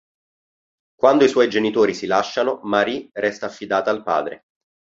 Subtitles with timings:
[0.95, 4.45] Quando i suoi genitori si lasciano, Marie resta affidata al padre.